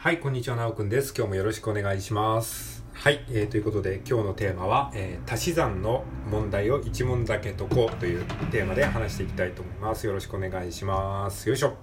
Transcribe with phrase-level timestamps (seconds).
[0.00, 1.12] はい、こんにちは、なおくんです。
[1.12, 2.84] 今日もよろしくお願いします。
[2.92, 10.06] はい、えー、ということで今日のテーマは、えー、足し算の問題を一問だけ解こうというテーマで話していきたいと思います。
[10.06, 11.48] よろしくお願いします。
[11.48, 11.76] よいしょ。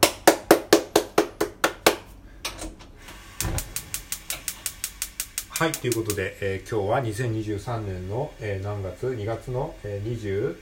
[5.49, 10.55] はい、ということで、えー、今日は2023年の、えー、何月 ?2 月の、えー、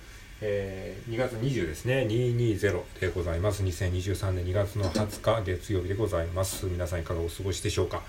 [0.45, 3.63] えー、2月20ですね、220でございます。
[3.63, 6.65] 2023年2月の20日月曜日でございます。
[6.65, 8.03] 皆さんいかがお過ごしでしょうか。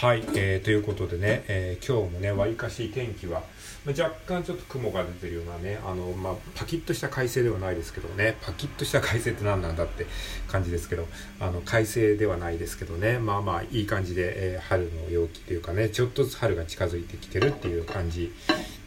[0.00, 3.42] はい、えー、ということでね、えー、今日もね、わりかし天気は、
[3.84, 10.06] ま、若干ちょっと雲が出てるようなね、あの、ま、パキッとした快晴ではないですけどね、パキッとした快晴って何なんだって
[10.48, 11.06] 感じですけど、
[11.38, 18.32] あの、快晴ではないですけどね、まあまあ、いい感じで、えー、春の陽気というかね、ちょっとずつ春が近づいてきてるっていう感じ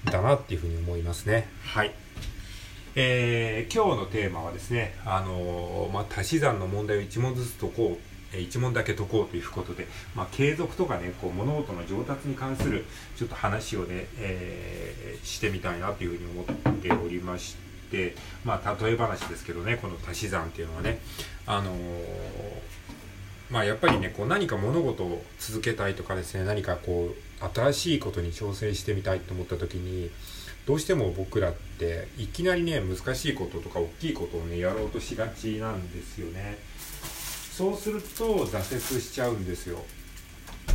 [0.05, 1.47] だなっていうふうに思いますね。
[1.61, 1.93] はい。
[2.99, 16.41] えー、今日のテーマはですね、あのー、まあ、足し算の問題を1問ずつ解こう、えー、1問だけ解こうということで、まあ、継続とかね、こう物事の上達に関するちょっと話をね、え、してみたいなというふうに思
[16.73, 17.55] っておりまし
[17.91, 20.99] て、まあ、例え話ですけどね、この足し算っていうのはね、
[21.45, 21.75] あの
[23.51, 30.09] まあやっぱりねこう何か物事を続けたいとかですね何かこう新しいことに挑戦してみたいと思った時に
[30.67, 36.57] どうしても僕らっていきなりね難しいこととか大きいことをねやろうとしがちなんですよね。
[37.51, 39.79] そうすると挫折しちゃうんですよ。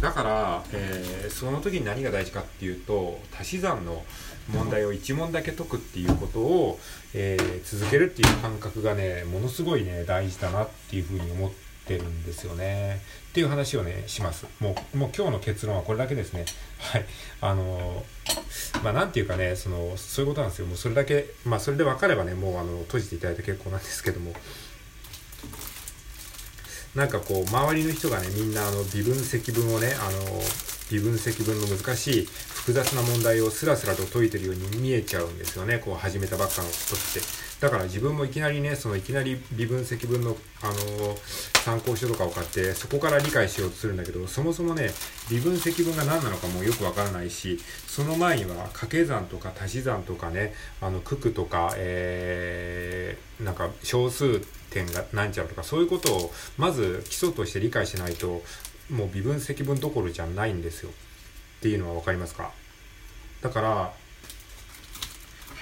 [0.00, 4.02] だから、えー、その時に何が大事かっていうと足し算の
[4.50, 6.80] 問題を1問だけ解くっていうことを、
[7.12, 16.44] えー、続けるっていう感覚がねものすごいね大事だなっていうふうに思っててるんですよねっていう話をねしますもうもう今日の結論はこれだけですね
[16.78, 17.06] はい
[17.40, 18.04] あの
[18.82, 20.66] まあ、なんていうかね、その、そういうことなんですよ。
[20.66, 24.32] もうそれだけ、まあ、それで分かればね、もう、あの、閉じていただいて結構なんですけども、
[26.94, 30.42] なんかこう、周りの人がね、みんな、あの、微分積分をね、あの、
[30.90, 35.78] 微分積分の難しい複雑な問題をスラスラと解いてるように見えちゃうんですよね。
[35.78, 37.51] こう始めたばっかの人って。
[37.62, 44.90] だから自分もいきなりね、そのいきなり微分積分の、あのー、参考書とかを買って、そこから理解しようとするんだけど、そもそもね、
[45.30, 54.40] 微分積分が何なのかもよくわからないし、その前には掛け算とか足し算とかね、あの、九九とか、えー、なんか小数
[54.70, 58.42] 点がなんちゃうとか、そういうことをまず基礎として理解しないと、
[58.90, 60.90] もう微分積分どころじゃないんですよ。
[60.90, 60.92] っ
[61.62, 62.50] ていうのは分かりますか？
[63.40, 63.92] だから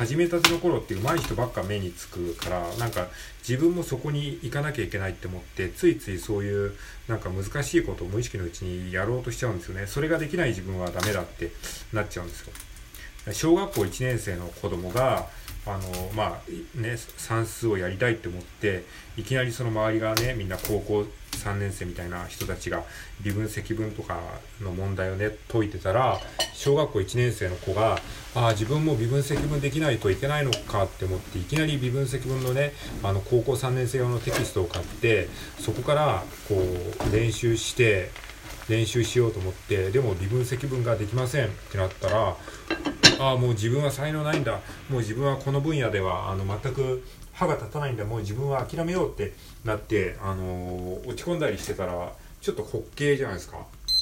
[0.00, 3.08] 始めたての頃って上手い人ばっか目につくからなんか
[3.46, 6.72] 自分もそこに行かなきゃいけないって思ってついついそういう
[7.06, 9.86] なんか難しいことを無意識のうちにやろうとしちゃうんですよね。
[9.86, 11.52] それができない自分はダメだって
[11.92, 12.52] なっちゃうんですよ。
[13.34, 15.26] 小学校1年生の子供が
[15.66, 18.86] あのまあね算数をやりたいって思って
[19.18, 21.04] いきなりその周りがねみんな高校
[21.40, 22.84] 3年生みたいな人たちが
[23.22, 24.18] 微分積分とか
[24.60, 26.18] の問題をね解いてたら
[26.52, 27.98] 小学校1年生の子が
[28.34, 38.10] ああ自分も微分積分できないといけないのかって思っていきなり微分積分のねあの高校3年生用のテキストを買ってそこからこう練習して
[38.68, 42.36] 練習しようと思ってでも微分積分ができませんってなったら
[43.20, 49.32] ああもう自分は才能ないんだもう自分はこの分野ではあの全く歯が立たないんだもう自分は諦めようって
[49.64, 53.58] なって、あのー、落ち込んだりしてたらちょっと滑稽じゃないですか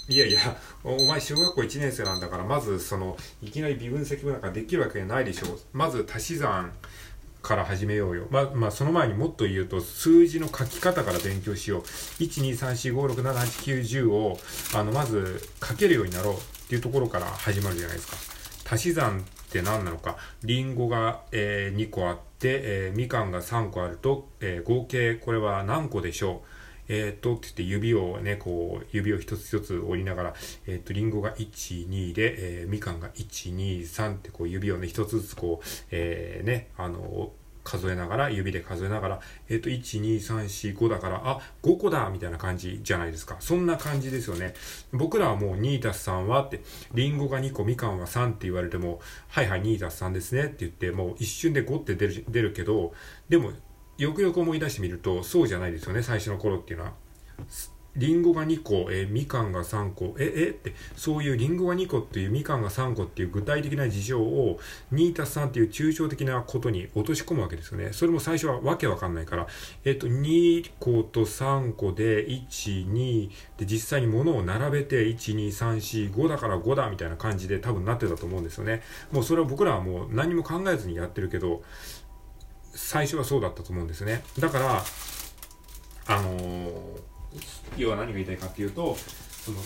[0.08, 0.40] いやいや
[0.84, 6.72] お前小学校1年生なんだからまずそのいきなり微分積分なんかできるわけないでしょうまず足し算
[7.42, 8.26] から始めようよ。
[8.30, 11.82] ま、まあ、その前にもっと言うと、数字の書き方から勉強しよう。
[12.22, 14.38] 1,2,3,4,5,6,7,8,9,10を、
[14.74, 18.37] あの、まず書けるようになろうっていうところから始まるじゃないですか。
[18.70, 20.16] 足し算って何なのか。
[20.44, 26.48] りんごが、えー、2個あって、えー、みかんが3個あると、えー、合計これは何個でしょう
[26.88, 30.34] えー、っと、って言って指をね、こう、指を一つ一つ折りながら、
[30.66, 37.32] えー、っと、リンゴが1、2で、えー、みかんが1、2、3ってこう指をね、一つずつこう、えー、ね、あの、
[37.68, 39.20] 数えながら、指で数えながら、
[39.50, 43.36] えっ、と、1、2、3、4、5だから、あ、5個だみたいな感じじゃないですか。
[43.40, 44.54] そんな感じですよね。
[44.92, 46.62] 僕らはもう2たす3はって、
[46.94, 52.94] リンゴが2個、みかんは3って言われても、はいはい、2たす3ですねって言って、もう一瞬で5って出る出るけど、
[53.28, 53.52] でも、
[53.98, 56.92] よくよく思い出してみると、そうじゃないですよね、最初の頃っていうのは。
[57.98, 64.58] リンゴが2個、えみかんが3個、え、えって、そういうリンゴが2個っていうみかんが3個っていう具体的な事象を
[64.92, 67.90] 2たす3っていう抽象的なことに落とし込むわけですよね。
[67.92, 69.46] それも最初はわけわかんないから、
[69.84, 78.82] えっと、2個と3個で1、2で実際に物を並べて1、2、3、4、5だから5だみたいな感じで多分なってたと思うんですよね。
[79.12, 81.62] もうそれは僕らはもう何も考えずにやってるけど、
[82.74, 84.22] 最初はそうだったと思うんですね。
[84.38, 84.84] だから、
[86.06, 87.17] あのー、
[87.76, 88.96] 要は何が言いたいかっていうと、
[89.44, 89.58] その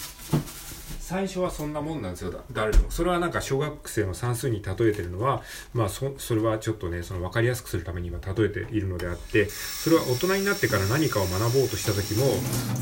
[1.12, 2.90] 最初はそんなもんなんですよ誰でも。
[2.90, 5.42] それはなんか小学生の算数に例えてるのは
[5.74, 12.24] まあそそれはちょっとねその分かりやすくするために今例えているのであってそれは大人になってから何かを学ぼうとした時も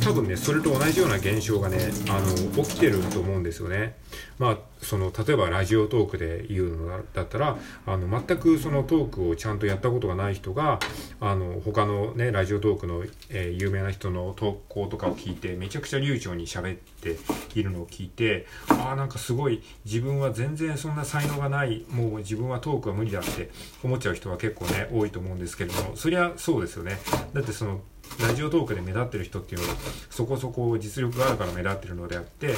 [0.05, 3.97] 多分ねそれと同じような現象がねあの起きてると思うんですよね。
[4.39, 10.79] まあその例えばラジオトークで言うのだったらあの全くそのトークをちゃんとやったことがない人が
[11.21, 17.19] あの他のねラジオトークの、えー、有名な人の投稿とかを聞いてめちゃくちゃ流暢に喋って
[17.59, 18.20] いるのを聞いて
[18.69, 23.51] ああなんかすごい自分は全然そんな才能がないもう自分はトークは無理だって
[23.83, 26.99] 思っちゃう人は結構ね多いと思うんですけれどもそりゃそうですよね。
[27.33, 27.81] だってその
[28.21, 29.77] ラジオトークで目立ってる人っていうのは
[30.11, 32.55] そこそこ実力があるから目立ってるのであって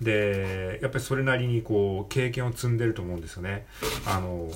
[0.00, 3.66] でやっぱりそれなりにこう経験を積んでると思うんですよね。
[4.06, 4.50] あの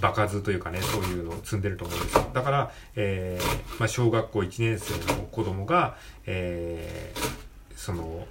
[0.00, 2.30] 場数というかねそういうのを積んでると思うんですよ。
[2.32, 5.96] だから、えー、まあ、小学校1年生の子供が、
[6.26, 7.18] えー、
[7.76, 8.26] その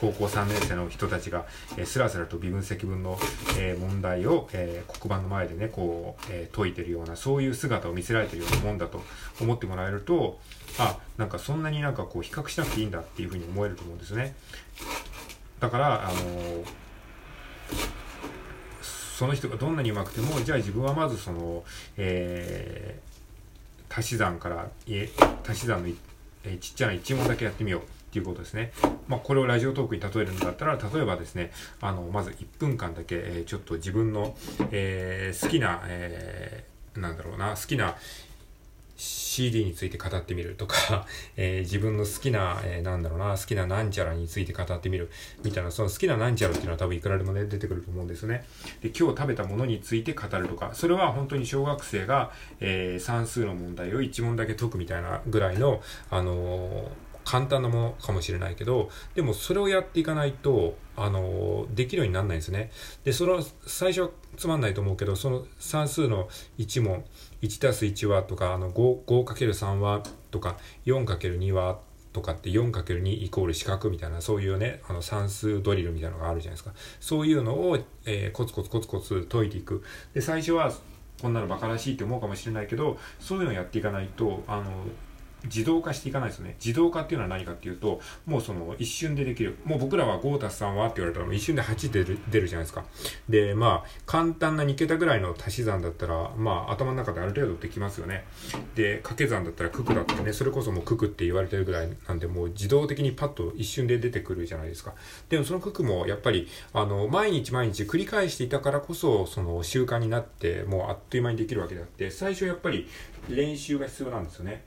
[0.00, 1.44] 高校3年生の人たちが、
[1.76, 3.18] えー、スラスラと微分積分の、
[3.58, 9.02] えー、問題を、えー、黒板の前でね、こう、えー、解いてるような、そういう姿を見せられてるようなもんだと
[9.40, 10.38] 思ってもらえると、
[10.78, 14.36] あ、なんかそんなになんかこう比較しなくていいんだっていうふうに思えると思うんですね。
[15.58, 16.64] だから、あのー、
[18.80, 21.64] その人がどんなに上手くても、じゃあ自分はまずその、
[21.96, 25.10] えー、足し算から、え
[25.44, 25.88] 足し算の、
[26.44, 27.97] えー、ちっちゃな一問だけやってみよう。
[28.08, 28.72] っていうことですね。
[29.06, 34.36] まあ、これをラジオトークに例えるんだったら、例えばですね、あの、まず1分間だけ、えー、ちょっと自分の、
[34.70, 37.96] えー、好きな、えー、なんだろうな、好きな、
[39.00, 41.06] CD について語ってみるとか、
[41.36, 45.10] えー、自分の好きな、えー、なんだろうな、好きななんちゃらについて語ってみる
[45.44, 48.44] みたいな、その好きななんちゃらっていうのは多分いくらでもね、出てくると思うんですね。
[48.82, 55.80] で、今日食べたものについて語るとか、それは本当に小学生が、えー、算数の問題を1問だけ解くみたいなぐらいの、
[56.10, 62.70] あのー簡単なものかもしれないけど、でもそれをやっていかないと、あの、できるようにならないんですね。
[63.04, 67.04] で、その、最初はつまんないと思うけど、その算数の1問、
[67.42, 71.80] 1たす1はとか、あの、5、5×3 はとか、4×2 は
[72.14, 76.72] とかって 4×2 イコール四角みたいな、そういうね、あの算数ドリルみたいなのがあるじゃないですか。
[76.98, 77.76] そういうのを、
[78.06, 79.82] えー、コツコツコツコツ解いていく。
[80.14, 80.72] で、最初は、
[81.20, 84.70] こんなのバカらしいって思うかもしれないけど、そういうのをやっていかないと、あの、
[85.44, 86.56] 自動化していかないですね。
[86.64, 89.56] 自動化っていうのは何かっていうと、もうその一瞬でできる。
[89.64, 92.84] もう僕らは5たす3はって言われたら一瞬で8出る出るじゃないですか。
[93.28, 98.24] で、まあ、簡単な2桁ぐらいの足し算だったら、まあ、頭の中である程度できますよね。
[98.74, 104.94] で、掛け算だったら九九だってね、それこそもう九九って言われてるぐらいなんで、もう自動的にパッと一瞬で出てくるじゃないですか。
[105.28, 112.88] でもその九九もやっぱり、あの、毎日毎日繰り返していたからこそ、その習慣になって、もうあっという間にできるわけであって、最初やっぱり
[113.28, 114.62] 練習が必要なんですよね。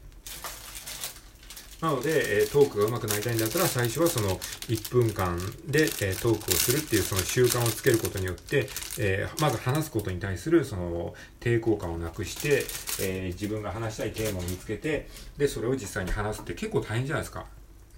[1.81, 4.38] なので、えトークが上手くなりたいんだったら、最初はその
[4.69, 8.69] 1分間で、えトークをするっていうその習慣をつけることによって、
[9.00, 12.66] えまず話すことに対するその抵抗感をなくして、
[13.01, 15.07] え自分が話したいテーマを見つけて、
[15.38, 17.45] で、それを実際に話すって結構大変じゃないですか。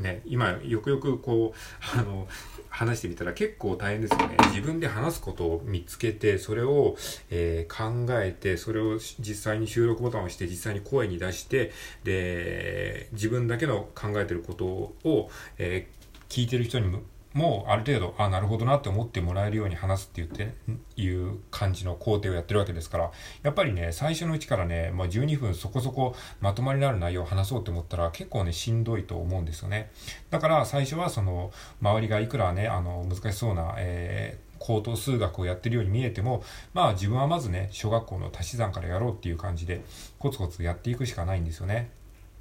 [0.04, 2.28] ね、今、よくよくこう、あの、
[2.70, 4.36] 話してみたら結構大変ですよね。
[4.50, 6.96] 自分で話すことを見つけて、それを、
[7.30, 11.72] えー、考えて、それを実際に収録ボタンを押して、実際に声に出して、
[12.04, 17.00] で、自分だけの考えてることを、えー、聞いてる人に
[17.34, 20.54] もある程度、あ、なるほどなって思ってもらえるように話すって言って、
[20.96, 23.12] いう感じの工程をやってるわけですから、
[23.42, 29.92] やっぱりね、最初のうちからね、まあ、12分そこそこまとまりのある内容を話そうって思ったら結構ね、しんどいと思うんですよね。
[30.30, 36.42] だから最初はその、周りがいくらね、あの、難しそうな、えー高等数学をやってるように見えても、
[36.74, 39.84] まあ自分はまずね、小学校の足し算からやろうっていう感じで、
[40.20, 41.92] コツコツやっていくしかないんですよね。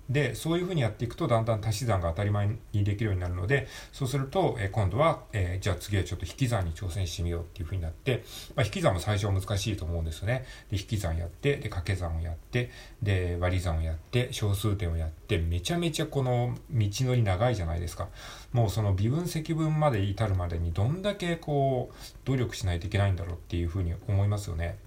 [0.08, 10.44] で、そういうふうにやっていくと、だんだん足し算が当たり前にできるようになるので、そうすると、え、今度は、えー、じゃあ次はちょっと引き算に挑戦してみようっていうふうになって、まあ、引き算も最初は難しいと思うんですよね。
[10.70, 12.70] で、引き算やって、で、掛け算をやって、
[13.02, 18.08] で、割り算をやって、小数点をやって、めちゃめちゃこの道のり長いじゃないですか。
[18.52, 24.78] もうその微分積分まで至るまでにどんだけこう、努力しないといけないんだろうっていうふうに思いますよね。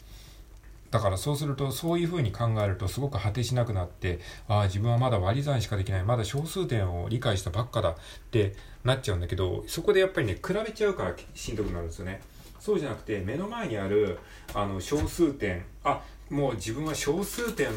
[0.91, 7.95] だからそうすると、そういうふうに考えるとすごく果てしなくなって、ああ、自分はまだ割り算しかできない、まだ小数点を理解したばっかだっ
[8.31, 12.21] てなっちゃうんだけど、そこでやっぱりね、比べちゃうからしんどくなるんですよね。
[12.59, 14.17] そうじゃなくて、目の前にある、
[14.53, 17.73] あの、小数点、あ、もう自分は小数点を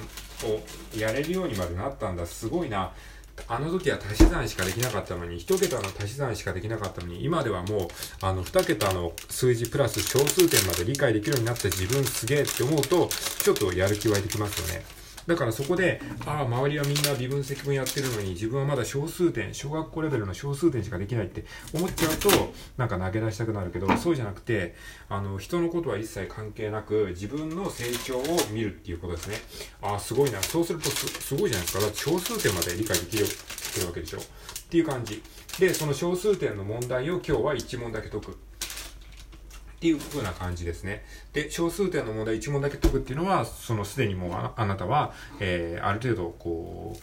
[0.97, 2.93] やれるようにまでなったんだ、すごいな。
[3.47, 7.89] あの時は足し算しかできなかったのに、1桁の足し算しかできなかったのに、今ではもう、
[8.21, 13.09] あの、2桁の数字プラス小数点まで理解できるようになった自分すげえって思うと、
[13.43, 14.98] ちょっとやる気湧いてきますよね。
[15.29, 21.45] だからそこで、ああ、周りはみんな微分積分やってるのに、自分はまだ小数点、小学校レベルの小数点しかできないって
[21.75, 22.31] 思っちゃうと、
[22.79, 24.75] なんか投げ出したくなるけど、そうじゃなくて、
[25.11, 29.37] あの、人のことは一切関係なく、自分の成長を見るっていうことですね。
[29.83, 30.43] ああ、すごいな。
[30.43, 31.81] そうするとす、すごいじゃないですか。
[31.85, 33.27] だって小数点まで理解できる
[33.87, 34.19] わけでしょ。
[34.19, 34.23] っ
[34.71, 35.23] ていう感じ。
[35.61, 38.48] で、その小数点の問題を今日は1問だけ解く。
[39.79, 41.05] っていう風な感じですね。
[41.33, 46.99] で、小数点の問題1問だけ解くっていうのは、そのすでにもうあなたは、えー、ある程度こ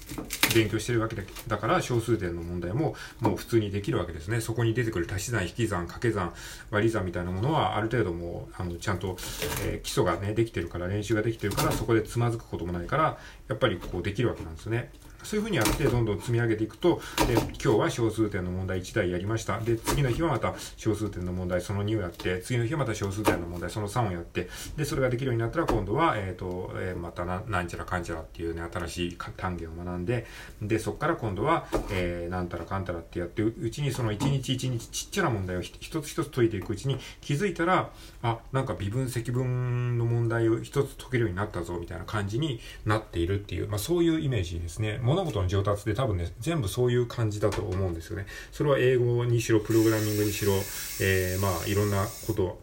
[0.52, 1.16] う、勉強してるわけ
[1.48, 4.42] だから、小数点の問題ももう普通にできるわけですね。
[4.42, 6.34] そこに出てくる足し算、引き算、掛け算、
[6.70, 9.16] 割り算みたいなものは、ある程度もう、あの、ちゃんと、
[9.64, 13.18] えー、基礎がね、できてるから、練習ができてるから、そこでつまずくこともないから、
[13.48, 14.92] やっぱりこうできるわけなんですね。
[15.26, 19.60] そういうふうにやってどんどん積み上げていくと、で、今日は小数点の問題1題やりました。
[19.60, 30.26] で、次の日はまた小数点の問題その2をやって、次の日はまた小数点の問題その3をやって、で、それができるようになったら今度は、えっ、ー、と、えー、またな、なんちゃらかんちゃらっていうね、新しい単元を学んで、
[30.62, 37.90] で、そこから今度は、えー、なんたらかんたらってやってうちにその1日1日ちっちゃな問題を一つ一つ解いていくうちに気づいたら、
[38.22, 45.00] あ、なんか微分積分の問題を一つ解けるようになったぞみたいな感じになっているっていう、まあそういうイメージですね。
[45.16, 48.26] 物事の上達で多分ね、全部そういう感じだと思うんですよね。
[48.52, 50.54] それは英語にしろ、プログラミングにしろ、
[51.02, 52.60] えー、まあ、いろんなこと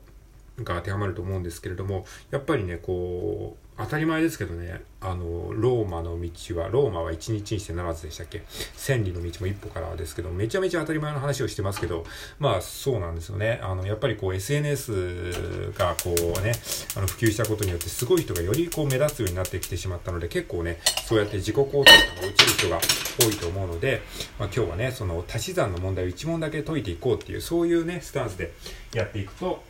[0.63, 8.43] が当てはまると思うんですけれども、やっぱりね、こう、当たり前ですけどね、あの、ローマの道は、ローマは一日にしてならずでしたっけ？
[8.77, 12.05] 千里の道も一歩からですけど、めちゃめちゃ当たり前の話をしてますけど、
[12.39, 13.61] まあそうなんですよね。
[13.63, 16.53] あの、やっぱりこう SNS がこうね、
[16.97, 22.79] あの普及したことによってすごい人がよりこう目立つようになってきてしまったので、結構ね、そうやって自己肯定感が落ちる人が
[23.21, 24.03] 多いと思うので、
[24.39, 28.53] まあ今日はね、その足し算の問題を1問だけ解いていこうっていう、そういうね、スタンスで
[28.93, 29.65] やっていくと、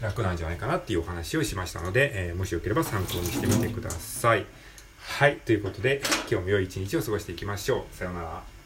[0.00, 4.46] 楽なんじゃないかなっていうお話をしましたので、えー、もしよければ参考にしてみてください。
[4.98, 5.36] はい。
[5.36, 6.00] ということで、
[6.30, 7.96] 今日も良い一日を過ごしていきましょう。
[7.96, 8.57] さようなら。